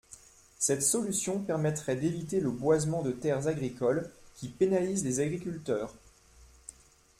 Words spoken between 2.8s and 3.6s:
de terres